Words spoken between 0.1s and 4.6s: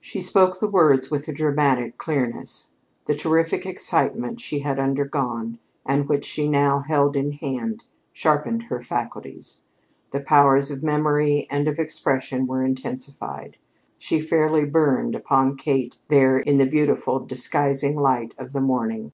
spoke the words with a dramatic clearness. The terrific excitement she